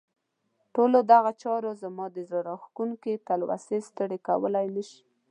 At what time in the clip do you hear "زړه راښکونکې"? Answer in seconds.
2.29-3.23